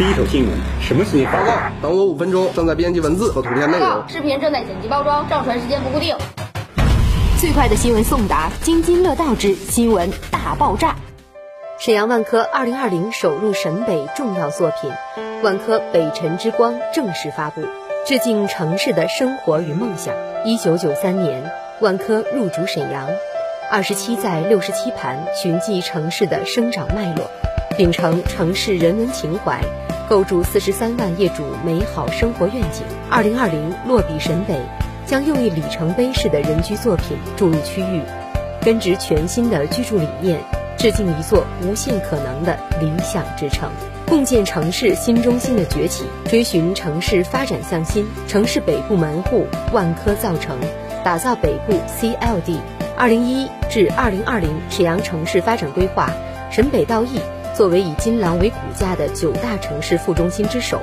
[0.00, 1.30] 第一手新闻，什么新闻？
[1.30, 4.08] 报告，等我五分钟，正在编辑文字和图片内容。
[4.08, 6.16] 视频正在剪辑包装，上传时间不固定。
[7.38, 10.96] 最快的新闻送达，津津乐道之新闻大爆炸。
[11.78, 14.90] 沈阳万科二零二零首入沈北重要作品
[15.42, 17.60] 《万科北辰之光》正式发布，
[18.06, 20.14] 致敬城市的生活与梦想。
[20.46, 23.06] 一九九三年，万科入主沈阳，
[23.70, 27.30] 二十七载六十七盘，寻迹城市的生长脉络，
[27.76, 29.60] 秉承城市人文情怀。
[30.10, 32.82] 构筑四十三万业主美好生活愿景。
[33.08, 34.60] 二零二零落笔沈北，
[35.06, 38.02] 将用一里程碑式的人居作品注入区域，
[38.60, 40.40] 根植全新的居住理念，
[40.76, 43.70] 致敬一座无限可能的理想之城，
[44.08, 48.04] 共建城市新中心的崛起，追寻城市发展向心。
[48.26, 50.58] 城市北部门户万科造城，
[51.04, 52.58] 打造北部 CLD。
[52.96, 56.10] 二零一至二零二零沈阳城市发展规划，
[56.50, 57.20] 沈北到易。
[57.60, 60.80] 作为以金廊为骨架的九大城市副中心之首，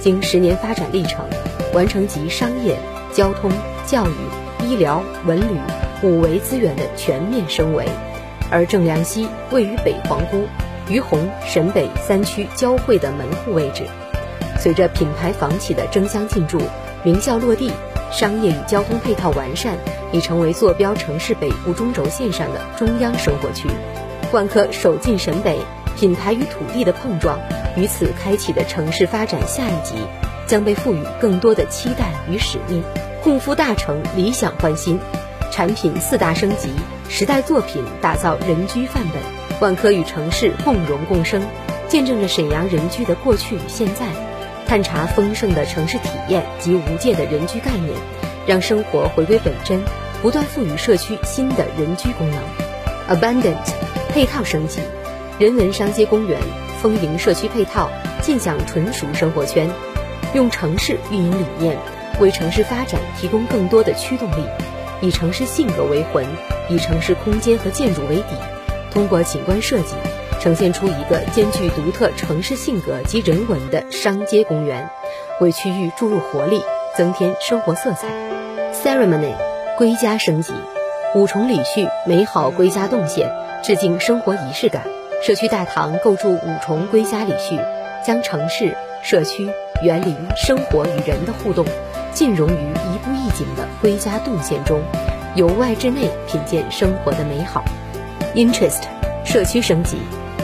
[0.00, 1.28] 经十年发展历程，
[1.74, 2.78] 完成集商业、
[3.12, 3.50] 交通、
[3.84, 4.14] 教育、
[4.64, 5.58] 医疗、文旅
[6.04, 7.84] 五维资源的全面升维。
[8.48, 10.44] 而正良西位于北皇姑、
[10.88, 13.82] 于洪、沈北三区交汇的门户位置，
[14.60, 16.60] 随着品牌房企的争相进驻、
[17.02, 17.72] 名校落地，
[18.12, 19.76] 商业与交通配套完善，
[20.12, 23.68] 已成为坐标城市北部中轴线上的中央生活区。
[24.30, 25.58] 万科首进沈北。
[25.96, 27.38] 品牌与土地的碰撞，
[27.76, 29.94] 于此开启的城市发展下一集，
[30.46, 32.82] 将被赋予更多的期待与使命。
[33.22, 34.98] 共赴大成，理想换新，
[35.52, 36.70] 产品四大升级，
[37.08, 39.22] 时代作品打造人居范本。
[39.60, 41.42] 万科与城市共荣共生，
[41.86, 44.06] 见证着沈阳人居的过去与现在，
[44.66, 47.94] 探查丰盛的城市体验及无界的人居概念，
[48.46, 49.82] 让生活回归本真，
[50.22, 52.40] 不断赋予社区新的人居功能。
[53.14, 53.58] Abundant，
[54.14, 54.80] 配套升级。
[55.40, 56.38] 人文商街公园，
[56.82, 57.88] 丰盈社区配套，
[58.20, 59.70] 尽享纯熟生活圈，
[60.34, 61.78] 用城市运营理念
[62.20, 64.44] 为城市发展提供更多的驱动力，
[65.00, 66.26] 以城市性格为魂，
[66.68, 68.36] 以城市空间和建筑为底，
[68.92, 69.94] 通过景观设计
[70.42, 74.90] 呈现出一个兼具独特城市性格及人文的商街公园，
[75.40, 76.60] 为区域注入活力，
[76.98, 78.08] 增添生活色彩。
[78.74, 79.32] Ceremony，
[79.78, 80.52] 归家升级，
[81.14, 84.82] 五重礼序，美好归家动线，致敬生活仪式感。
[85.22, 87.58] 社区大堂构筑五重归家礼序，
[88.02, 89.50] 将城市、社区、
[89.82, 91.62] 园林、生活与人的互动
[92.14, 94.80] 尽融于一步一景的归家动线中，
[95.34, 97.62] 由外至内品鉴生活的美好。
[98.34, 98.80] Interest
[99.22, 99.98] 社区升级，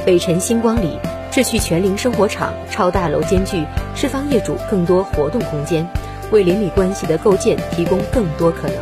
[0.04, 0.98] 北辰星光里
[1.30, 3.64] 智趣全龄生活场超大楼间距，
[3.94, 5.88] 释放业主更多活动空间，
[6.30, 8.76] 为邻里关系的构建提供更多可能。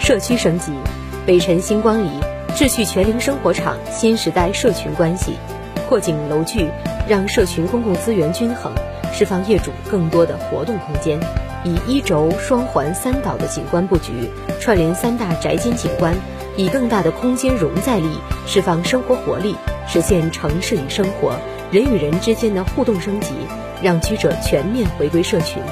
[0.00, 0.72] 社区升级，
[1.24, 2.10] 北辰星光里。
[2.56, 5.34] 智趣全龄生活场，新时代社群关系，
[5.88, 6.68] 扩景楼距，
[7.08, 8.72] 让社群公共资源均衡，
[9.12, 11.18] 释放业主更多的活动空间。
[11.64, 14.30] 以一轴双环三岛的景观布局，
[14.60, 16.14] 串联三大宅间景观，
[16.56, 18.08] 以更大的空间容载力，
[18.46, 19.54] 释放生活活力，
[19.86, 21.34] 实现城市与生活、
[21.70, 23.34] 人与人之间的互动升级，
[23.82, 25.62] 让居者全面回归社群。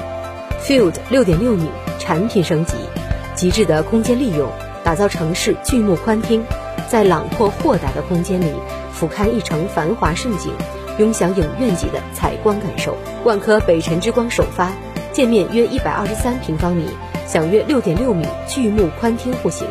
[0.61, 1.69] Field 六点六米
[1.99, 2.75] 产品升级，
[3.35, 4.49] 极致的空间利用，
[4.83, 6.43] 打造城市巨幕宽厅。
[6.89, 8.51] 在朗阔豁达的空间里，
[8.91, 10.51] 俯瞰一城繁华盛景，
[10.97, 12.97] 拥享影院级的采光感受。
[13.23, 14.71] 万科北辰之光首发，
[15.13, 16.89] 建面约一百二十三平方米，
[17.27, 19.67] 享约六点六米巨幕宽厅户型，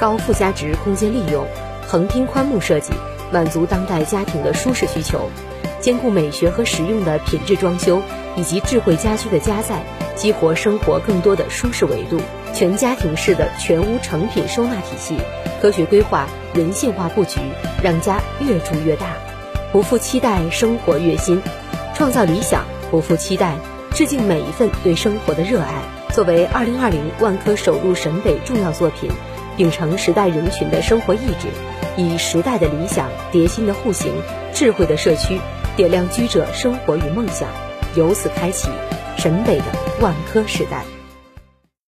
[0.00, 1.46] 高附加值空间利用，
[1.86, 2.92] 横厅宽幕设计，
[3.30, 5.30] 满足当代家庭的舒适需求，
[5.80, 8.02] 兼顾美学和实用的品质装修
[8.34, 9.84] 以及智慧家居的加载，
[10.16, 12.20] 激活生活更多的舒适维度。
[12.52, 15.16] 全家庭式的全屋成品收纳体系，
[15.60, 16.26] 科学规划。
[16.54, 17.38] 人性化布局，
[17.82, 19.08] 让家越住越大，
[19.72, 21.42] 不负期待，生活越新，
[21.94, 23.56] 创造理想，不负期待，
[23.92, 25.82] 致敬每一份对生活的热爱。
[26.14, 29.10] 作为二零二零万科首入沈北重要作品，
[29.58, 31.48] 秉承时代人群的生活意志，
[31.98, 34.14] 以时代的理想、叠新的户型、
[34.54, 35.38] 智慧的社区，
[35.76, 37.50] 点亮居者生活与梦想，
[37.94, 38.70] 由此开启
[39.18, 39.64] 沈北的
[40.00, 40.95] 万科时代。